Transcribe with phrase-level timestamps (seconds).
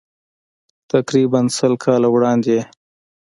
[0.91, 2.63] تقریباً سل کاله وړاندې یې.